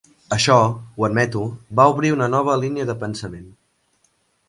Això, 0.37 0.55
ho 1.01 1.05
admeto, 1.09 1.45
va 1.81 1.87
obrir 1.93 2.13
una 2.17 2.33
nova 2.39 2.59
línia 2.65 2.91
de 2.93 2.99
pensament. 3.07 3.49